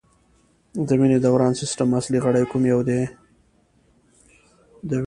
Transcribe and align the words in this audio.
د 0.87 0.89
وینې 0.99 1.17
دوران 1.25 1.53
سیستم 1.61 1.87
اصلي 1.99 2.19
غړی 2.25 2.43
کوم 2.51 2.63
یو 2.73 2.81
دی 2.87 3.01